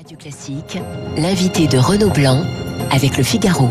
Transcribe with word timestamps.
Radio 0.00 0.16
Classique, 0.16 0.78
l'invité 1.18 1.66
de 1.66 1.76
Renaud 1.76 2.08
Blanc 2.08 2.42
avec 2.90 3.18
le 3.18 3.22
Figaro. 3.22 3.68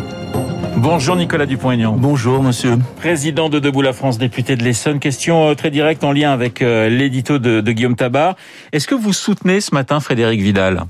Bonjour 0.77 1.15
Nicolas 1.15 1.47
Dupont-Aignan. 1.47 1.97
Bonjour 1.97 2.43
monsieur. 2.43 2.77
Président 2.97 3.49
de 3.49 3.57
Debout 3.57 3.81
la 3.81 3.93
France, 3.93 4.19
député 4.19 4.55
de 4.55 4.63
l'Essonne. 4.63 4.99
Question 4.99 5.49
euh, 5.49 5.55
très 5.55 5.71
directe 5.71 6.03
en 6.03 6.11
lien 6.11 6.31
avec 6.31 6.61
euh, 6.61 6.87
l'édito 6.87 7.39
de, 7.39 7.61
Guillaume 7.71 7.95
Tabar. 7.95 8.35
Est-ce 8.73 8.87
que 8.87 8.93
vous 8.93 9.11
soutenez 9.11 9.59
ce 9.59 9.73
matin 9.73 9.99
Frédéric 9.99 10.39
Vidal? 10.39 10.83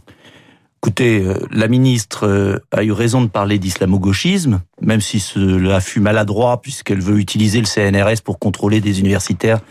Écoutez, 0.83 1.21
euh, 1.21 1.36
la 1.53 1.69
ministre 1.69 2.61
a 2.73 2.83
eu 2.83 2.91
raison 2.91 3.21
de 3.21 3.27
parler 3.27 3.59
d'islamo-gauchisme, 3.59 4.59
même 4.81 4.99
si 4.99 5.21
cela 5.21 5.79
fut 5.79 6.01
maladroit 6.01 6.61
puisqu'elle 6.61 6.99
veut 6.99 7.17
utiliser 7.17 7.61
le 7.61 7.65
CNRS 7.65 8.23
pour 8.25 8.39
contrôler 8.39 8.81
des 8.81 8.99
universitaires, 8.99 9.61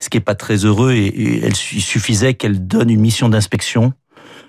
ce 0.00 0.08
qui 0.08 0.16
est 0.16 0.20
pas 0.20 0.34
très 0.34 0.56
heureux 0.56 0.94
et, 0.94 1.46
il 1.46 1.54
suffisait 1.54 2.34
qu'elle 2.34 2.66
donne 2.66 2.90
une 2.90 3.00
mission 3.00 3.28
d'inspection 3.28 3.92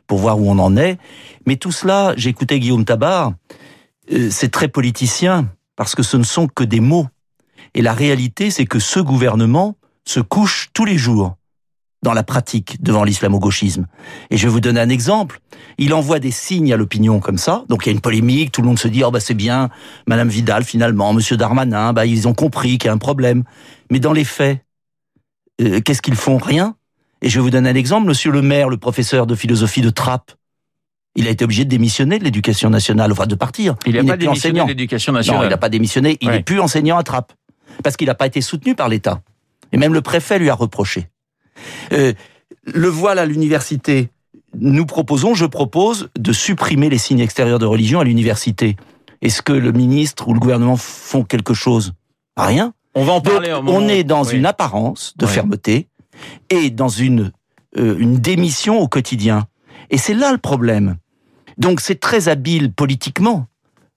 pour 0.08 0.20
voir 0.20 0.40
où 0.40 0.50
on 0.50 0.60
en 0.60 0.78
est. 0.78 0.98
Mais 1.46 1.56
tout 1.56 1.72
cela, 1.72 2.14
j'écoutais 2.18 2.60
Guillaume 2.60 2.86
Tabar, 2.86 3.34
euh, 4.12 4.30
c'est 4.32 4.50
très 4.52 4.68
politicien, 4.68 5.50
parce 5.76 5.96
que 5.96 6.04
ce 6.04 6.18
ne 6.18 6.24
sont 6.24 6.48
que 6.48 6.64
des 6.64 6.80
mots. 6.80 7.08
Et 7.74 7.82
la 7.82 7.94
réalité, 7.94 8.52
c'est 8.52 8.66
que 8.66 8.80
ce 8.80 9.00
gouvernement 9.00 9.76
se 10.06 10.20
couche 10.20 10.70
tous 10.74 10.86
les 10.86 10.98
jours 10.98 11.36
dans 12.04 12.14
la 12.14 12.24
pratique 12.24 12.84
devant 12.84 13.06
l'islamo-gauchisme. 13.06 13.88
Et 14.30 14.38
je 14.38 14.46
vais 14.46 14.52
vous 14.52 14.60
donner 14.60 14.82
un 14.82 14.90
exemple. 14.90 15.40
Il 15.78 15.94
envoie 15.94 16.20
des 16.20 16.32
signes 16.32 16.74
à 16.74 16.78
l'opinion 16.78 17.20
comme 17.20 17.38
ça. 17.38 17.64
Donc 17.70 17.86
il 17.86 17.90
y 17.90 17.92
a 17.92 17.94
une 17.94 18.02
polémique, 18.02 18.52
tout 18.52 18.62
le 18.62 18.68
monde 18.68 18.78
se 18.78 18.90
dit, 18.90 19.04
oh 19.04 19.10
bah 19.10 19.22
c'est 19.22 19.34
bien, 19.34 19.70
Madame 20.06 20.28
Vidal 20.28 20.66
finalement, 20.66 21.14
Monsieur 21.14 21.38
Darmanin, 21.38 21.94
bah 21.94 22.06
ils 22.06 22.28
ont 22.28 22.34
compris 22.34 22.78
qu'il 22.78 22.88
y 22.88 22.90
a 22.90 22.94
un 22.94 22.98
problème. 22.98 23.44
Mais 23.90 24.00
dans 24.00 24.12
les 24.12 24.26
faits, 24.26 24.60
euh, 25.62 25.80
qu'est-ce 25.80 26.02
qu'ils 26.02 26.16
font? 26.16 26.38
Rien. 26.38 26.76
Et 27.24 27.30
je 27.30 27.40
vous 27.40 27.50
donner 27.50 27.70
un 27.70 27.76
exemple. 27.76 28.06
Monsieur 28.06 28.32
le 28.32 28.42
maire, 28.42 28.70
le 28.70 28.78
professeur 28.78 29.26
de 29.26 29.34
philosophie 29.34 29.80
de 29.80 29.90
Trappes, 29.90 30.34
il 31.16 31.26
a 31.26 31.30
été 31.30 31.46
obligé 31.46 31.64
de 31.64 31.70
démissionner 31.70 32.20
de 32.20 32.24
l'éducation 32.26 32.70
nationale, 32.70 33.12
enfin 33.14 33.26
de 33.26 33.36
partir. 33.36 33.76
Il 33.86 33.96
n'a 33.96 34.04
pas 34.04 34.18
démissionné 34.18 34.62
de 34.62 34.68
l'éducation 34.68 35.14
nationale. 35.14 35.42
Non, 35.42 35.48
il 35.48 35.50
n'a 35.50 35.58
pas 35.58 35.70
démissionné. 35.70 36.18
Il 36.22 36.30
n'est 36.30 36.44
plus 36.44 36.60
enseignant 36.60 36.98
à 36.98 37.04
Trappes 37.04 37.32
parce 37.82 37.96
qu'il 37.96 38.08
n'a 38.08 38.16
pas 38.16 38.28
été 38.28 38.42
soutenu 38.42 38.76
par 38.76 38.90
l'État. 38.90 39.22
Et 39.72 39.78
même 39.78 39.94
le 39.94 40.02
préfet 40.02 40.38
lui 40.38 40.50
a 40.50 40.54
reproché. 40.54 41.08
Euh, 41.94 42.14
le 42.66 42.88
voile 42.90 43.20
à 43.20 43.26
l'université. 43.26 44.10
Nous 44.60 44.86
proposons, 44.86 45.34
je 45.34 45.46
propose, 45.46 46.10
de 46.20 46.34
supprimer 46.34 46.90
les 46.90 46.98
signes 46.98 47.22
extérieurs 47.22 47.58
de 47.58 47.66
religion 47.66 48.02
à 48.02 48.04
l'université. 48.04 48.76
Est-ce 49.22 49.42
que 49.42 49.54
le 49.54 49.72
ministre 49.72 50.28
ou 50.28 50.34
le 50.34 50.40
gouvernement 50.40 50.76
font 50.76 51.24
quelque 51.24 51.54
chose? 51.54 51.94
Rien. 52.36 52.74
On 52.96 53.06
va 53.06 53.14
en 53.14 53.22
parler. 53.22 53.54
on 53.66 53.88
est 53.88 54.04
dans 54.04 54.24
une 54.24 54.46
apparence 54.46 55.14
de 55.18 55.26
fermeté 55.26 55.88
et 56.50 56.70
dans 56.70 56.90
une 56.90 57.32
euh, 57.78 57.98
une 57.98 58.18
démission 58.18 58.80
au 58.80 58.88
quotidien. 58.88 59.48
Et 59.90 59.98
c'est 59.98 60.14
là 60.14 60.32
le 60.32 60.38
problème. 60.38 60.98
Donc 61.58 61.80
c'est 61.82 62.00
très 62.00 62.28
habile 62.28 62.72
politiquement 62.72 63.48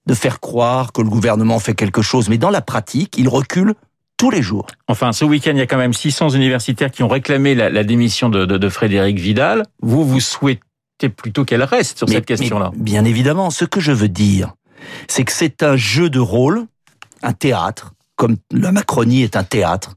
de 0.07 0.13
faire 0.15 0.39
croire 0.39 0.93
que 0.93 1.01
le 1.01 1.09
gouvernement 1.09 1.59
fait 1.59 1.75
quelque 1.75 2.01
chose, 2.01 2.27
mais 2.29 2.39
dans 2.39 2.49
la 2.49 2.61
pratique, 2.61 3.17
il 3.17 3.29
recule 3.29 3.75
tous 4.15 4.31
les 4.31 4.41
jours. 4.41 4.65
Enfin, 4.87 5.11
ce 5.11 5.25
week-end, 5.25 5.51
il 5.51 5.57
y 5.57 5.61
a 5.61 5.67
quand 5.67 5.77
même 5.77 5.93
600 5.93 6.29
universitaires 6.29 6.89
qui 6.89 7.03
ont 7.03 7.07
réclamé 7.07 7.53
la, 7.53 7.83
démission 7.83 8.29
de, 8.29 8.69
Frédéric 8.69 9.19
Vidal. 9.19 9.63
Vous, 9.81 10.03
vous 10.03 10.21
souhaitez 10.21 11.09
plutôt 11.15 11.45
qu'elle 11.45 11.63
reste 11.63 11.99
sur 11.99 12.09
cette 12.09 12.25
question-là 12.25 12.71
Bien 12.75 13.05
évidemment. 13.05 13.51
Ce 13.51 13.65
que 13.65 13.79
je 13.79 13.91
veux 13.91 14.09
dire, 14.09 14.53
c'est 15.07 15.23
que 15.23 15.31
c'est 15.31 15.61
un 15.61 15.75
jeu 15.75 16.09
de 16.09 16.19
rôle, 16.19 16.65
un 17.21 17.33
théâtre, 17.33 17.93
comme 18.15 18.37
la 18.51 18.71
Macronie 18.71 19.21
est 19.21 19.35
un 19.35 19.43
théâtre, 19.43 19.93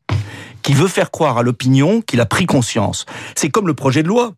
qui 0.63 0.75
veut 0.75 0.89
faire 0.89 1.11
croire 1.11 1.39
à 1.39 1.43
l'opinion 1.43 2.01
qu'il 2.01 2.21
a 2.21 2.27
pris 2.27 2.47
conscience. 2.47 3.07
C'est 3.35 3.49
comme 3.51 3.67
le 3.67 3.75
projet 3.75 4.03
de 4.03 4.09
loi. 4.09 4.33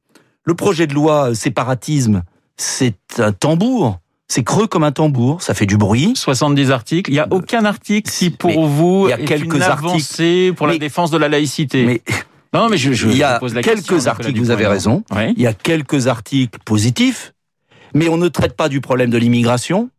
Le 0.45 0.55
projet 0.55 0.87
de 0.87 0.95
loi 0.95 1.31
euh, 1.31 1.35
séparatisme, 1.35 2.23
c'est 2.57 2.97
un 3.19 3.33
tambour. 3.33 3.99
C'est 4.29 4.45
creux 4.45 4.67
comme 4.67 4.83
un 4.83 4.93
tambour, 4.93 5.43
ça 5.43 5.53
fait 5.53 5.67
du 5.67 5.77
bruit. 5.77 6.15
70 6.17 6.71
articles. 6.71 7.11
Il 7.11 7.15
n'y 7.15 7.21
a 7.21 7.25
euh, 7.25 7.37
aucun 7.37 7.65
article 7.65 8.11
qui, 8.11 8.31
pour 8.31 8.67
vous, 8.67 9.05
il 9.07 9.11
y 9.11 9.13
a 9.13 9.19
quelques 9.19 9.55
une 9.55 9.63
avancée 9.63 10.53
pour 10.57 10.67
la 10.67 10.79
défense 10.79 11.11
de 11.11 11.19
la 11.19 11.29
laïcité. 11.29 11.85
Mais 11.85 12.03
non, 12.55 12.69
mais 12.69 12.77
je, 12.77 12.93
je 12.93 13.09
il 13.09 13.17
y 13.17 13.23
a 13.23 13.39
pose 13.39 13.55
la 13.55 13.63
quelques 13.63 14.07
articles. 14.07 14.39
Vous 14.39 14.51
avez 14.51 14.67
raison. 14.67 15.05
Il 15.37 15.41
y 15.41 15.47
a 15.47 15.53
quelques 15.53 16.07
articles 16.07 16.59
positifs, 16.65 17.35
mais 17.95 18.09
on 18.09 18.17
ne 18.17 18.29
traite 18.29 18.57
pas 18.57 18.69
du 18.69 18.81
problème 18.81 19.11
de 19.11 19.19
l'immigration. 19.19 19.91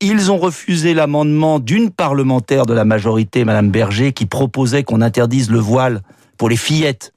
Ils 0.00 0.30
ont 0.30 0.38
refusé 0.38 0.94
l'amendement 0.94 1.58
d'une 1.58 1.90
parlementaire 1.90 2.64
de 2.64 2.72
la 2.72 2.84
majorité, 2.84 3.44
Madame 3.44 3.70
Berger, 3.70 4.12
qui 4.12 4.24
proposait 4.24 4.84
qu'on 4.84 5.02
interdise 5.02 5.50
le 5.50 5.58
voile 5.58 6.02
pour 6.38 6.48
les 6.48 6.56
fillettes, 6.56 7.12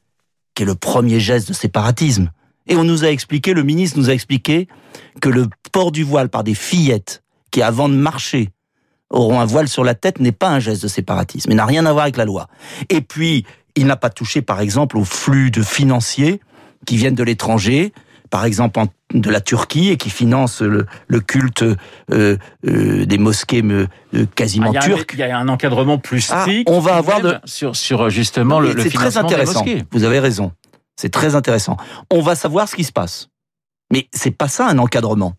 qui 0.54 0.64
est 0.64 0.66
le 0.66 0.76
premier 0.76 1.20
geste 1.20 1.48
de 1.48 1.54
séparatisme. 1.54 2.31
Et 2.68 2.76
on 2.76 2.84
nous 2.84 3.06
a 3.06 3.09
expliqué, 3.09 3.54
le 3.54 3.64
ministre 3.64 3.98
nous 3.98 4.09
a 4.09 4.14
expliqué 4.14 4.68
que 5.22 5.30
le 5.30 5.48
port 5.72 5.92
du 5.92 6.04
voile 6.04 6.30
par 6.30 6.44
des 6.44 6.54
fillettes 6.54 7.24
qui, 7.52 7.62
avant 7.62 7.88
de 7.88 7.96
marcher, 7.96 8.50
auront 9.10 9.40
un 9.40 9.46
voile 9.46 9.70
sur 9.70 9.84
la 9.84 9.96
tête 9.96 10.20
n'est 10.20 10.31
pas 10.31 10.50
un 10.50 10.60
geste 10.60 10.84
de 10.84 10.88
séparatisme. 10.88 11.52
Il 11.52 11.56
n'a 11.56 11.66
rien 11.66 11.86
à 11.86 11.92
voir 11.92 12.04
avec 12.04 12.18
la 12.18 12.25
loi. 12.25 12.48
Et 12.90 13.02
puis, 13.02 13.46
il 13.75 13.86
n'a 13.86 13.96
pas 13.96 14.10
touché, 14.10 14.42
par 14.42 14.60
exemple, 14.60 14.98
aux 14.98 15.06
flux 15.06 15.52
de 15.52 15.62
financiers 15.62 16.42
qui 16.86 16.98
viennent 16.98 17.16
de 17.16 17.24
l'étranger, 17.24 17.94
par 18.30 18.44
exemple 18.46 18.80
de 19.13 19.29
la 19.29 19.41
Turquie 19.41 19.90
et 19.90 19.97
qui 19.97 20.09
financent 20.09 20.62
le, 20.62 20.85
culte 21.19 21.63
euh, 21.63 21.75
euh, 22.66 23.06
des 23.06 23.18
mosquées 23.18 23.62
euh, 23.63 23.88
quasiment 24.35 24.74
ah, 24.75 24.79
turques. 24.79 25.13
Il 25.13 25.19
y 25.19 25.24
a 25.24 25.38
un 25.38 25.47
encadrement 25.47 25.97
plus 25.97 26.29
ah, 26.31 26.41
strict. 26.41 26.69
on 26.69 26.79
va 26.79 26.96
avoir 26.96 27.22
de... 27.22 27.35
sur 27.46 27.75
sur 27.75 28.09
justement 28.09 28.59
le, 28.59 28.74
le 28.74 28.84
financement 28.84 29.00
très 29.00 29.18
intéressant. 29.18 29.63
Des 29.63 29.75
mosquées. 29.75 29.88
Vous 29.91 30.03
avez 30.03 30.19
raison. 30.19 30.51
C'est 30.96 31.12
très 31.12 31.35
intéressant. 31.35 31.78
On 32.12 32.22
va 32.22 32.35
savoir 32.35 32.68
ce 32.68 32.75
qui 32.75 32.84
se 32.84 32.91
passe. 32.91 33.29
Mais 33.91 34.07
c'est 34.12 34.31
pas 34.31 34.47
ça 34.47 34.68
un 34.68 34.78
encadrement. 34.78 35.34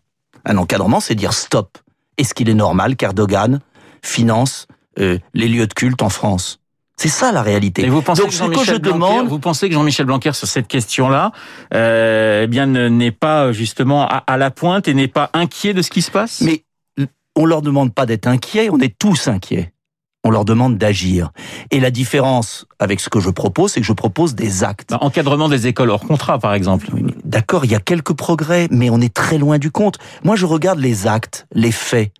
Un 0.45 0.57
encadrement, 0.57 0.99
c'est 0.99 1.15
dire 1.15 1.33
stop. 1.33 1.77
Est-ce 2.17 2.33
qu'il 2.33 2.49
est 2.49 2.55
normal 2.55 2.95
qu'Erdogan 2.95 3.59
finance 4.01 4.67
euh, 4.99 5.17
les 5.33 5.47
lieux 5.47 5.67
de 5.67 5.73
culte 5.73 6.01
en 6.01 6.09
France? 6.09 6.59
C'est 6.97 7.09
ça 7.09 7.31
la 7.31 7.41
réalité. 7.41 7.83
Et 7.83 7.89
vous 7.89 8.01
pensez 8.01 8.21
Donc, 8.21 8.31
que 8.31 8.35
Jean-Michel 8.35 8.79
Blanquer, 8.79 9.27
vous 9.27 9.39
pensez 9.39 9.67
que 9.67 9.73
Jean-Michel 9.73 10.05
Blanquer 10.05 10.33
sur 10.33 10.47
cette 10.47 10.67
question-là, 10.67 11.31
euh, 11.73 12.43
eh 12.43 12.47
bien 12.47 12.67
n'est 12.67 13.11
pas 13.11 13.51
justement 13.51 14.07
à, 14.07 14.23
à, 14.27 14.37
la 14.37 14.51
pointe 14.51 14.87
et 14.87 14.93
n'est 14.93 15.07
pas 15.07 15.29
inquiet 15.33 15.73
de 15.73 15.81
ce 15.81 15.89
qui 15.89 16.01
se 16.01 16.11
passe? 16.11 16.41
Mais 16.41 16.63
on 17.35 17.45
leur 17.45 17.61
demande 17.61 17.93
pas 17.93 18.05
d'être 18.05 18.27
inquiets, 18.27 18.69
on 18.71 18.79
est 18.79 18.97
tous 18.97 19.27
inquiets 19.27 19.73
on 20.25 20.31
leur 20.31 20.43
demande 20.43 20.77
d'agir. 20.77 21.31
Et 21.69 21.79
la 21.79 21.91
différence 21.91 22.65
avec 22.79 22.99
ce 22.99 23.09
que 23.09 23.19
je 23.19 23.29
propose, 23.29 23.71
c'est 23.71 23.79
que 23.79 23.85
je 23.85 23.93
propose 23.93 24.33
des 24.33 24.63
actes. 24.63 24.89
Bah, 24.89 24.97
encadrement 25.01 25.47
des 25.47 25.67
écoles 25.67 25.91
hors 25.91 26.01
contrat, 26.01 26.39
par 26.39 26.55
exemple. 26.55 26.87
D'accord, 27.23 27.63
il 27.63 27.71
y 27.71 27.75
a 27.75 27.79
quelques 27.79 28.13
progrès, 28.13 28.67
mais 28.71 28.89
on 28.89 28.99
est 29.01 29.13
très 29.13 29.37
loin 29.37 29.59
du 29.59 29.69
compte. 29.69 29.99
Moi, 30.23 30.35
je 30.35 30.47
regarde 30.47 30.79
les 30.79 31.05
actes, 31.05 31.45
les 31.53 31.71
faits. 31.71 32.11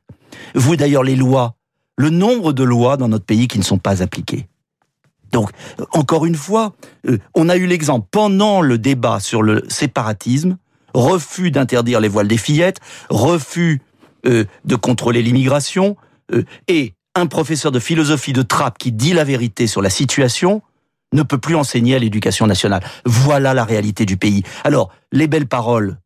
Vous, 0.54 0.76
d'ailleurs, 0.76 1.04
les 1.04 1.16
lois. 1.16 1.56
Le 1.98 2.12
nombre 2.12 2.54
de 2.54 2.64
lois 2.64 2.96
dans 2.96 3.08
notre 3.08 3.26
pays 3.26 3.48
qui 3.48 3.58
ne 3.58 3.64
sont 3.64 3.80
pas 3.80 4.04
appliquées. 4.04 4.48
Donc, 5.36 5.50
encore 5.92 6.26
une 6.26 6.36
fois, 6.36 6.76
euh, 7.10 7.18
on 7.34 7.50
a 7.50 7.58
eu 7.58 7.66
l'exemple 7.66 8.08
pendant 8.10 8.62
le 8.62 8.78
débat 8.78 9.20
sur 9.20 9.42
le 9.42 9.66
séparatisme, 9.68 10.56
refus 10.94 11.52
d'interdire 11.52 12.00
les 12.00 12.08
voiles 12.08 12.30
des 12.30 12.38
fillettes, 12.38 12.80
refus 13.10 13.82
euh, 14.26 14.46
de 14.64 14.76
contrôler 14.78 15.22
l'immigration, 15.22 15.98
euh, 16.34 16.46
et 16.70 16.94
un 17.16 17.26
professeur 17.26 17.74
de 17.74 17.80
philosophie 17.80 18.32
de 18.32 18.44
Trappes 18.44 18.78
qui 18.78 18.94
dit 18.94 19.12
la 19.12 19.26
vérité 19.26 19.68
sur 19.68 19.82
la 19.82 19.90
situation 19.90 20.62
ne 21.12 21.22
peut 21.22 21.38
plus 21.38 21.56
enseigner 21.56 21.96
à 21.96 22.00
l'éducation 22.00 22.48
nationale. 22.48 22.86
Voilà 23.04 23.54
la 23.54 23.66
réalité 23.66 24.06
du 24.06 24.16
pays. 24.16 24.44
Alors, 24.64 24.90
les 25.12 25.28
belles 25.28 25.48
paroles, 25.48 25.98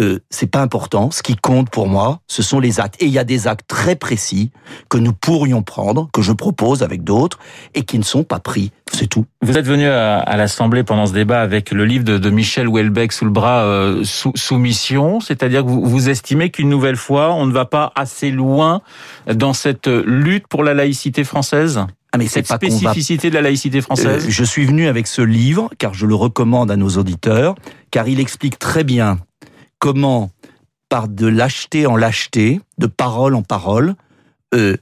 euh, 0.00 0.20
c'est 0.30 0.50
pas 0.50 0.60
important. 0.60 1.10
Ce 1.10 1.22
qui 1.22 1.36
compte 1.36 1.70
pour 1.70 1.88
moi, 1.88 2.20
ce 2.26 2.42
sont 2.42 2.60
les 2.60 2.80
actes. 2.80 2.96
Et 3.00 3.06
il 3.06 3.12
y 3.12 3.18
a 3.18 3.24
des 3.24 3.48
actes 3.48 3.66
très 3.66 3.96
précis 3.96 4.50
que 4.88 4.98
nous 4.98 5.12
pourrions 5.12 5.62
prendre, 5.62 6.08
que 6.12 6.22
je 6.22 6.32
propose 6.32 6.82
avec 6.82 7.02
d'autres, 7.02 7.38
et 7.74 7.82
qui 7.82 7.98
ne 7.98 8.04
sont 8.04 8.22
pas 8.22 8.38
pris. 8.38 8.70
C'est 8.92 9.06
tout. 9.06 9.26
Vous 9.42 9.58
êtes 9.58 9.66
venu 9.66 9.86
à, 9.86 10.36
l'Assemblée 10.36 10.84
pendant 10.84 11.06
ce 11.06 11.12
débat 11.12 11.40
avec 11.40 11.70
le 11.72 11.84
livre 11.84 12.04
de, 12.04 12.30
Michel 12.30 12.68
Houellebecq 12.68 13.12
sous 13.12 13.24
le 13.24 13.30
bras, 13.30 13.64
euh, 13.64 14.02
Soumission, 14.04 15.20
c'est-à-dire 15.20 15.64
que 15.64 15.68
vous, 15.68 15.84
vous 15.84 16.08
estimez 16.08 16.50
qu'une 16.50 16.68
nouvelle 16.68 16.96
fois, 16.96 17.34
on 17.34 17.46
ne 17.46 17.52
va 17.52 17.64
pas 17.64 17.92
assez 17.96 18.30
loin 18.30 18.80
dans 19.32 19.52
cette 19.52 19.88
lutte 19.88 20.46
pour 20.48 20.62
la 20.62 20.74
laïcité 20.74 21.24
française? 21.24 21.80
Ah 22.12 22.16
mais 22.16 22.26
cette 22.26 22.46
spécificité 22.46 23.28
de 23.28 23.34
la 23.34 23.42
laïcité 23.42 23.82
française? 23.82 24.24
Euh, 24.26 24.30
je 24.30 24.44
suis 24.44 24.64
venu 24.64 24.86
avec 24.86 25.06
ce 25.06 25.20
livre 25.20 25.68
car 25.76 25.92
je 25.92 26.06
le 26.06 26.14
recommande 26.14 26.70
à 26.70 26.76
nos 26.76 26.88
auditeurs 26.96 27.54
car 27.90 28.08
il 28.08 28.18
explique 28.18 28.58
très 28.58 28.82
bien 28.82 29.18
comment, 29.78 30.30
par 30.88 31.08
de 31.08 31.26
lâcheté 31.26 31.86
en 31.86 31.96
lâcheté, 31.96 32.60
de 32.78 32.86
parole 32.86 33.34
en 33.34 33.42
parole, 33.42 33.94
euh, 34.54 34.76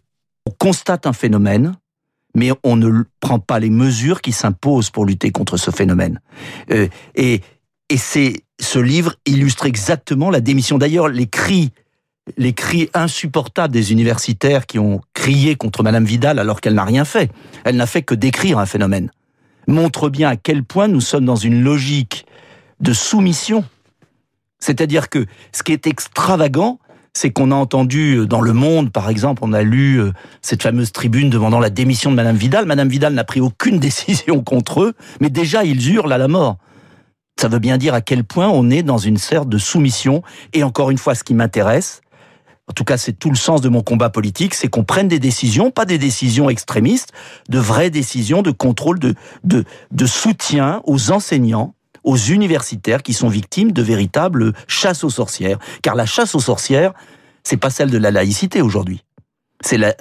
on 0.46 0.50
constate 0.50 1.06
un 1.06 1.12
phénomène, 1.12 1.76
mais 2.34 2.50
on 2.62 2.76
ne 2.76 3.02
prend 3.20 3.38
pas 3.38 3.58
les 3.58 3.70
mesures 3.70 4.20
qui 4.20 4.32
s'imposent 4.32 4.90
pour 4.90 5.06
lutter 5.06 5.30
contre 5.30 5.56
ce 5.56 5.70
phénomène. 5.70 6.20
Euh, 6.70 6.88
et 7.14 7.40
et 7.88 7.96
c'est 7.96 8.42
ce 8.60 8.78
livre 8.78 9.14
illustre 9.26 9.66
exactement 9.66 10.30
la 10.30 10.40
démission. 10.40 10.78
D'ailleurs, 10.78 11.08
les 11.08 11.26
cris, 11.26 11.70
les 12.36 12.52
cris 12.52 12.90
insupportables 12.94 13.72
des 13.72 13.92
universitaires 13.92 14.66
qui 14.66 14.78
ont 14.78 15.00
crié 15.14 15.54
contre 15.56 15.82
Madame 15.82 16.04
Vidal 16.04 16.38
alors 16.38 16.60
qu'elle 16.60 16.74
n'a 16.74 16.84
rien 16.84 17.04
fait. 17.04 17.30
Elle 17.64 17.76
n'a 17.76 17.86
fait 17.86 18.02
que 18.02 18.14
décrire 18.14 18.58
un 18.58 18.66
phénomène. 18.66 19.10
Montre 19.68 20.08
bien 20.08 20.28
à 20.28 20.36
quel 20.36 20.64
point 20.64 20.88
nous 20.88 21.00
sommes 21.00 21.24
dans 21.24 21.36
une 21.36 21.62
logique 21.62 22.26
de 22.80 22.92
soumission 22.92 23.64
C'est-à-dire 24.58 25.08
que 25.08 25.26
ce 25.52 25.62
qui 25.62 25.72
est 25.72 25.86
extravagant, 25.86 26.78
c'est 27.16 27.30
qu'on 27.30 27.50
a 27.50 27.54
entendu 27.54 28.16
euh, 28.16 28.26
dans 28.26 28.40
Le 28.40 28.52
Monde, 28.52 28.92
par 28.92 29.08
exemple, 29.08 29.42
on 29.44 29.52
a 29.52 29.62
lu 29.62 29.96
euh, 30.00 30.12
cette 30.42 30.62
fameuse 30.62 30.92
tribune 30.92 31.30
demandant 31.30 31.60
la 31.60 31.70
démission 31.70 32.10
de 32.10 32.16
Madame 32.16 32.36
Vidal. 32.36 32.66
Madame 32.66 32.88
Vidal 32.88 33.14
n'a 33.14 33.24
pris 33.24 33.40
aucune 33.40 33.78
décision 33.80 34.42
contre 34.42 34.82
eux, 34.82 34.92
mais 35.20 35.30
déjà 35.30 35.64
ils 35.64 35.90
hurlent 35.92 36.12
à 36.12 36.18
la 36.18 36.28
mort. 36.28 36.58
Ça 37.40 37.48
veut 37.48 37.58
bien 37.58 37.78
dire 37.78 37.94
à 37.94 38.00
quel 38.00 38.24
point 38.24 38.48
on 38.48 38.70
est 38.70 38.82
dans 38.82 38.98
une 38.98 39.18
sorte 39.18 39.48
de 39.48 39.58
soumission. 39.58 40.22
Et 40.52 40.62
encore 40.62 40.90
une 40.90 40.98
fois, 40.98 41.14
ce 41.14 41.24
qui 41.24 41.34
m'intéresse, 41.34 42.00
en 42.68 42.72
tout 42.72 42.84
cas 42.84 42.96
c'est 42.96 43.12
tout 43.12 43.30
le 43.30 43.36
sens 43.36 43.60
de 43.60 43.68
mon 43.68 43.82
combat 43.82 44.10
politique, 44.10 44.54
c'est 44.54 44.68
qu'on 44.68 44.84
prenne 44.84 45.08
des 45.08 45.18
décisions, 45.18 45.70
pas 45.70 45.84
des 45.84 45.98
décisions 45.98 46.50
extrémistes, 46.50 47.12
de 47.48 47.58
vraies 47.58 47.90
décisions 47.90 48.42
de 48.42 48.50
contrôle, 48.50 48.98
de, 48.98 49.14
de, 49.44 49.64
de 49.90 50.06
soutien 50.06 50.80
aux 50.84 51.12
enseignants, 51.12 51.75
aux 52.06 52.16
universitaires 52.16 53.02
qui 53.02 53.12
sont 53.12 53.28
victimes 53.28 53.72
de 53.72 53.82
véritables 53.82 54.54
chasses 54.66 55.04
aux 55.04 55.10
sorcières. 55.10 55.58
Car 55.82 55.94
la 55.94 56.06
chasse 56.06 56.34
aux 56.34 56.40
sorcières, 56.40 56.94
c'est 57.44 57.58
pas 57.58 57.68
celle 57.68 57.90
de 57.90 57.98
la 57.98 58.10
laïcité 58.10 58.62
aujourd'hui. 58.62 59.04
C'est 59.60 59.76
la, 59.76 59.94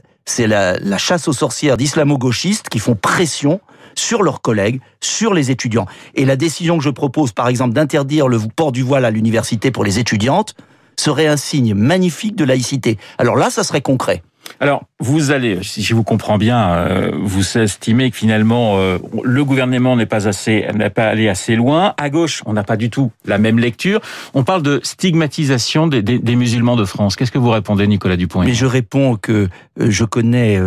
la 0.80 0.98
chasse 0.98 1.28
aux 1.28 1.34
sorcières 1.34 1.76
d'islamo-gauchistes 1.76 2.70
qui 2.70 2.80
font 2.80 2.96
pression 2.96 3.60
sur 3.96 4.24
leurs 4.24 4.42
collègues, 4.42 4.82
sur 5.02 5.34
les 5.34 5.52
étudiants. 5.52 5.88
Et 6.14 6.26
la 6.26 6.36
décision 6.36 6.78
que 6.78 6.84
je 6.84 6.90
propose, 6.90 7.32
par 7.32 7.48
exemple, 7.48 7.74
d'interdire 7.74 8.28
le 8.28 8.40
port 8.56 8.72
du 8.72 8.84
voile 8.84 9.06
à 9.06 9.12
l'université 9.12 9.72
pour 9.72 9.84
les 9.84 10.00
étudiantes, 10.00 10.56
serait 10.98 11.28
un 11.28 11.38
signe 11.38 11.74
magnifique 11.74 12.36
de 12.36 12.46
laïcité. 12.46 12.98
Alors 13.18 13.36
là, 13.36 13.50
ça 13.50 13.64
serait 13.64 13.82
concret. 13.82 14.24
Alors, 14.60 14.84
vous 15.00 15.32
allez, 15.32 15.64
si 15.64 15.84
je 15.84 15.94
vous 15.94 16.04
comprends 16.04 16.38
bien, 16.38 16.70
euh, 16.74 17.12
vous 17.14 17.58
estimez 17.58 18.12
que 18.12 18.18
finalement 18.18 18.78
euh, 18.78 18.98
le 19.24 19.44
gouvernement 19.44 19.96
n'est 19.96 20.06
pas 20.06 20.28
assez, 20.28 20.66
n'est 20.74 20.90
pas 20.90 21.08
allé 21.08 21.28
assez 21.28 21.56
loin. 21.56 21.94
À 21.98 22.10
gauche, 22.10 22.42
on 22.46 22.54
n'a 22.54 22.64
pas 22.64 22.78
du 22.78 22.90
tout 22.90 23.12
la 23.26 23.38
même 23.38 23.60
lecture. 23.60 24.00
On 24.34 24.44
parle 24.44 24.62
de 24.62 24.80
stigmatisation 24.84 25.88
des, 25.88 26.02
des, 26.02 26.20
des 26.20 26.36
musulmans 26.36 26.76
de 26.76 26.86
France. 26.86 27.16
Qu'est-ce 27.16 27.32
que 27.32 27.38
vous 27.38 27.50
répondez, 27.50 27.88
Nicolas 27.88 28.18
Dupont 28.18 28.44
Mais 28.44 28.54
je 28.54 28.66
réponds 28.66 29.18
que 29.18 29.50
euh, 29.80 29.88
je 29.90 30.06
connais 30.06 30.60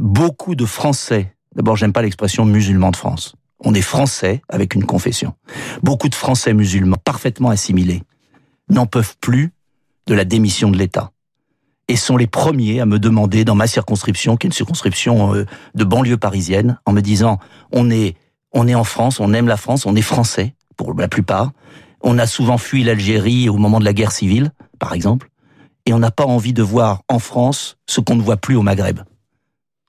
beaucoup 0.00 0.56
de 0.56 0.66
Français 0.66 1.34
D'abord, 1.54 1.76
j'aime 1.76 1.92
pas 1.92 2.02
l'expression 2.02 2.44
musulman 2.44 2.90
de 2.90 2.96
France. 2.96 3.36
On 3.60 3.74
est 3.74 3.82
français 3.82 4.42
avec 4.48 4.74
une 4.74 4.84
confession. 4.84 5.34
Beaucoup 5.82 6.08
de 6.08 6.14
Français 6.14 6.52
musulmans 6.52 6.96
parfaitement 7.02 7.50
assimilés 7.50 8.02
n'en 8.68 8.86
peuvent 8.86 9.16
plus 9.20 9.52
de 10.06 10.14
la 10.14 10.24
démission 10.24 10.70
de 10.70 10.76
l'État. 10.76 11.10
Et 11.88 11.96
sont 11.96 12.16
les 12.16 12.26
premiers 12.26 12.80
à 12.80 12.86
me 12.86 12.98
demander 12.98 13.44
dans 13.44 13.54
ma 13.54 13.66
circonscription, 13.66 14.36
qui 14.36 14.46
est 14.46 14.48
une 14.48 14.54
circonscription 14.54 15.34
euh, 15.34 15.44
de 15.74 15.84
banlieue 15.84 16.16
parisienne, 16.16 16.78
en 16.86 16.92
me 16.92 17.02
disant 17.02 17.38
on 17.72 17.90
est 17.90 18.16
on 18.54 18.68
est 18.68 18.74
en 18.74 18.84
France, 18.84 19.20
on 19.20 19.34
aime 19.34 19.48
la 19.48 19.56
France, 19.56 19.84
on 19.84 19.96
est 19.96 20.02
français 20.02 20.54
pour 20.76 20.94
la 20.94 21.08
plupart. 21.08 21.50
On 22.02 22.18
a 22.18 22.26
souvent 22.26 22.56
fui 22.56 22.84
l'Algérie 22.84 23.48
au 23.48 23.56
moment 23.56 23.80
de 23.80 23.84
la 23.84 23.92
guerre 23.92 24.12
civile, 24.12 24.52
par 24.78 24.92
exemple, 24.92 25.28
et 25.86 25.92
on 25.92 25.98
n'a 25.98 26.10
pas 26.10 26.24
envie 26.24 26.52
de 26.52 26.62
voir 26.62 27.02
en 27.08 27.18
France 27.18 27.76
ce 27.86 28.00
qu'on 28.00 28.14
ne 28.14 28.22
voit 28.22 28.36
plus 28.36 28.54
au 28.54 28.62
Maghreb. 28.62 29.00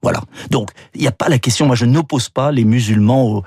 Voilà. 0.01 0.21
Donc, 0.51 0.71
il 0.93 1.01
n'y 1.01 1.07
a 1.07 1.11
pas 1.11 1.29
la 1.29 1.39
question, 1.39 1.65
moi 1.65 1.75
je 1.75 1.85
n'oppose 1.85 2.29
pas 2.29 2.51
les 2.51 2.63
musulmans 2.63 3.25
aux, 3.25 3.43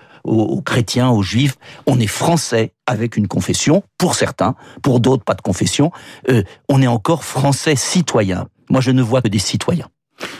chrétiens, 0.62 1.10
aux 1.10 1.22
juifs. 1.22 1.56
On 1.86 2.00
est 2.00 2.06
français 2.06 2.72
avec 2.86 3.16
une 3.16 3.28
confession, 3.28 3.82
pour 3.98 4.14
certains, 4.14 4.54
pour 4.82 5.00
d'autres 5.00 5.24
pas 5.24 5.34
de 5.34 5.42
confession. 5.42 5.90
Euh, 6.28 6.42
on 6.68 6.82
est 6.82 6.86
encore 6.86 7.24
français 7.24 7.76
citoyen. 7.76 8.48
Moi 8.70 8.80
je 8.80 8.90
ne 8.90 9.02
vois 9.02 9.22
que 9.22 9.28
des 9.28 9.38
citoyens. 9.38 9.88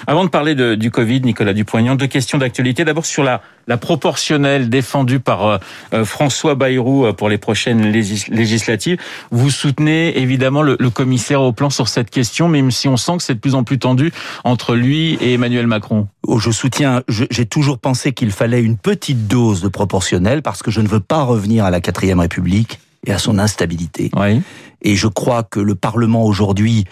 Avant 0.07 0.25
de 0.25 0.31
parler 0.31 0.55
de, 0.55 0.75
du 0.75 0.91
Covid, 0.91 1.21
Nicolas 1.21 1.53
Dupont-Aignan, 1.53 1.95
deux 1.95 2.07
questions 2.07 2.39
d'actualité. 2.39 2.85
D'abord 2.85 3.07
sur 3.07 3.23
la, 3.23 3.43
la 3.67 3.77
proportionnelle 3.77 4.69
défendue 4.69 5.21
par 5.21 5.47
euh, 5.47 5.59
euh, 5.93 6.05
François 6.05 6.55
Bayrou 6.55 7.07
euh, 7.07 7.13
pour 7.13 7.29
les 7.29 7.39
prochaines 7.39 7.83
législatives. 7.83 8.99
Vous 9.31 9.51
soutenez 9.51 10.19
évidemment 10.19 10.63
le, 10.63 10.77
le, 10.79 10.91
commissaire 10.91 11.43
au 11.43 11.53
plan 11.53 11.71
sur 11.71 11.89
cette 11.89 12.11
question, 12.11 12.49
même 12.49 12.71
si 12.71 12.89
on 12.89 12.97
sent 12.97 13.19
que 13.19 13.23
c'est 13.23 13.35
de 13.35 13.41
plus 13.41 13.55
en 13.55 13.65
plus 13.65 13.79
tendu 13.79 14.13
entre 14.45 14.75
lui 14.75 15.15
et 15.21 15.35
Emmanuel 15.35 15.67
Macron. 15.67 16.09
Oh, 16.27 16.39
je 16.39 16.51
soutiens, 16.51 17.03
j'ai 17.09 17.47
toujours 17.47 17.79
pensé 17.79 18.13
qu'il 18.13 18.33
fallait 18.33 18.63
une 18.63 18.77
petite 18.77 19.29
dose 19.29 19.61
de 19.61 19.69
proportionnelle 19.69 20.43
parce 20.43 20.63
que 20.63 20.71
je 20.71 20.81
ne 20.81 20.89
veux 20.89 21.01
pas 21.01 21.23
revenir 21.23 21.65
à 21.65 21.71
la 21.71 21.81
quatrième 21.81 22.21
République 22.21 22.81
et 23.07 23.13
à 23.13 23.19
son 23.19 23.39
instabilité. 23.39 24.11
Oui. 24.17 24.43
Et 24.83 24.95
je 24.95 25.07
crois 25.07 25.43
que 25.43 25.61
le 25.61 25.75
Parlement 25.75 26.25
aujourd'hui 26.25 26.85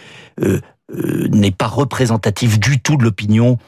euh, 0.43 0.61
euh, 0.93 1.29
n'est 1.29 1.50
pas 1.50 1.67
représentatif 1.67 2.59
du 2.59 2.81
tout 2.81 2.97
de 2.97 3.05
l'opinion 3.05 3.59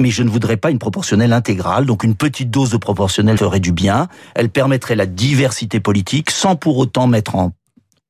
mais 0.00 0.10
je 0.10 0.22
ne 0.22 0.30
voudrais 0.30 0.56
pas 0.56 0.70
une 0.70 0.78
proportionnelle 0.78 1.32
intégrale. 1.32 1.86
Donc 1.86 2.02
une 2.04 2.16
petite 2.16 2.50
dose 2.50 2.70
de 2.70 2.78
proportionnelle 2.78 3.38
ferait 3.38 3.60
du 3.60 3.72
bien. 3.72 4.08
Elle 4.34 4.48
permettrait 4.48 4.96
la 4.96 5.06
diversité 5.06 5.78
politique 5.78 6.30
sans 6.30 6.56
pour 6.56 6.78
autant 6.78 7.06
mettre 7.06 7.36
en, 7.36 7.52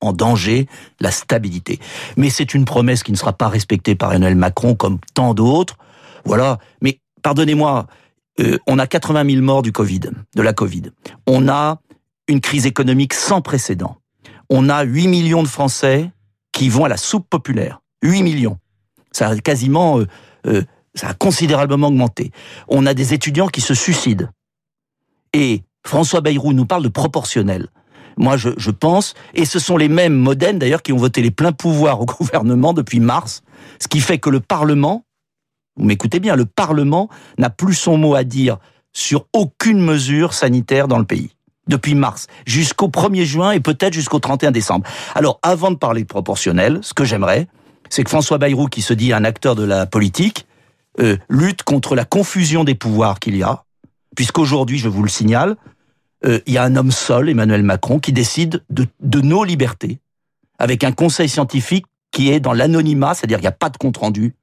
en 0.00 0.12
danger 0.12 0.66
la 1.00 1.10
stabilité. 1.10 1.80
Mais 2.16 2.30
c'est 2.30 2.54
une 2.54 2.64
promesse 2.64 3.02
qui 3.02 3.12
ne 3.12 3.16
sera 3.16 3.32
pas 3.32 3.48
respectée 3.48 3.94
par 3.94 4.12
Emmanuel 4.12 4.36
Macron 4.36 4.74
comme 4.74 4.98
tant 5.14 5.34
d'autres. 5.34 5.76
Voilà. 6.24 6.58
Mais 6.80 7.00
pardonnez-moi, 7.22 7.86
euh, 8.40 8.58
on 8.66 8.78
a 8.78 8.86
80 8.86 9.28
000 9.28 9.42
morts 9.42 9.62
du 9.62 9.72
Covid, 9.72 10.00
de 10.34 10.42
la 10.42 10.52
Covid. 10.52 10.84
On 11.26 11.48
a 11.48 11.80
une 12.28 12.40
crise 12.40 12.66
économique 12.66 13.14
sans 13.14 13.42
précédent. 13.42 13.96
On 14.48 14.68
a 14.68 14.82
8 14.82 15.08
millions 15.08 15.42
de 15.42 15.48
Français 15.48 16.10
qui 16.52 16.68
vont 16.68 16.84
à 16.84 16.88
la 16.88 16.96
soupe 16.96 17.28
populaire. 17.28 17.80
8 18.02 18.22
millions. 18.22 18.58
Ça 19.12 19.28
a 19.28 19.36
quasiment, 19.36 19.98
euh, 19.98 20.06
euh, 20.46 20.62
ça 20.94 21.08
a 21.08 21.14
considérablement 21.14 21.88
augmenté. 21.88 22.30
On 22.68 22.86
a 22.86 22.94
des 22.94 23.14
étudiants 23.14 23.48
qui 23.48 23.60
se 23.60 23.74
suicident. 23.74 24.26
Et 25.32 25.62
François 25.84 26.20
Bayrou 26.20 26.52
nous 26.52 26.66
parle 26.66 26.82
de 26.82 26.88
proportionnel. 26.88 27.68
Moi, 28.16 28.36
je, 28.36 28.50
je 28.56 28.70
pense, 28.70 29.14
et 29.34 29.44
ce 29.44 29.58
sont 29.58 29.76
les 29.76 29.88
mêmes 29.88 30.14
modernes 30.14 30.58
d'ailleurs 30.58 30.82
qui 30.82 30.92
ont 30.92 30.98
voté 30.98 31.22
les 31.22 31.30
pleins 31.30 31.52
pouvoirs 31.52 32.00
au 32.00 32.06
gouvernement 32.18 32.72
depuis 32.72 33.00
mars, 33.00 33.42
ce 33.80 33.88
qui 33.88 34.00
fait 34.00 34.18
que 34.18 34.30
le 34.30 34.40
Parlement, 34.40 35.04
vous 35.76 35.84
m'écoutez 35.86 36.20
bien, 36.20 36.36
le 36.36 36.44
Parlement 36.44 37.08
n'a 37.38 37.50
plus 37.50 37.74
son 37.74 37.96
mot 37.96 38.14
à 38.14 38.24
dire 38.24 38.58
sur 38.92 39.26
aucune 39.32 39.80
mesure 39.80 40.34
sanitaire 40.34 40.88
dans 40.88 40.98
le 40.98 41.04
pays 41.04 41.30
depuis 41.68 41.94
mars 41.94 42.26
jusqu'au 42.46 42.88
1er 42.88 43.24
juin 43.24 43.52
et 43.52 43.60
peut-être 43.60 43.94
jusqu'au 43.94 44.18
31 44.18 44.50
décembre. 44.50 44.86
Alors, 45.14 45.38
avant 45.42 45.70
de 45.70 45.76
parler 45.76 46.02
de 46.02 46.06
proportionnel, 46.06 46.80
ce 46.82 46.92
que 46.92 47.04
j'aimerais, 47.04 47.46
c'est 47.90 48.04
que 48.04 48.10
François 48.10 48.38
Bayrou, 48.38 48.66
qui 48.66 48.82
se 48.82 48.94
dit 48.94 49.12
un 49.12 49.24
acteur 49.24 49.54
de 49.54 49.64
la 49.64 49.84
politique, 49.84 50.46
euh, 51.00 51.16
lutte 51.28 51.62
contre 51.62 51.94
la 51.94 52.04
confusion 52.04 52.64
des 52.64 52.74
pouvoirs 52.74 53.20
qu'il 53.20 53.36
y 53.36 53.42
a, 53.42 53.64
puisqu'aujourd'hui, 54.16 54.78
je 54.78 54.88
vous 54.88 55.02
le 55.02 55.08
signale, 55.08 55.56
euh, 56.24 56.40
il 56.46 56.54
y 56.54 56.58
a 56.58 56.64
un 56.64 56.76
homme 56.76 56.90
seul, 56.90 57.28
Emmanuel 57.28 57.62
Macron, 57.62 57.98
qui 57.98 58.12
décide 58.12 58.62
de, 58.70 58.86
de 59.00 59.20
nos 59.20 59.44
libertés, 59.44 59.98
avec 60.58 60.84
un 60.84 60.92
conseil 60.92 61.28
scientifique 61.28 61.86
qui 62.10 62.30
est 62.30 62.40
dans 62.40 62.52
l'anonymat, 62.52 63.14
c'est-à-dire 63.14 63.38
qu'il 63.38 63.44
n'y 63.44 63.48
a 63.48 63.52
pas 63.52 63.70
de 63.70 63.76
compte-rendu, 63.76 64.34